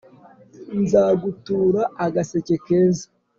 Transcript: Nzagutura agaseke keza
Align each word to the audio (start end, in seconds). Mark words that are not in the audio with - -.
Nzagutura 0.81 1.81
agaseke 2.05 2.55
keza 2.65 3.05